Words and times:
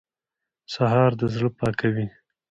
سهار 0.73 1.11
د 1.19 1.21
زړه 1.33 1.49
پاکوي. 1.59 2.07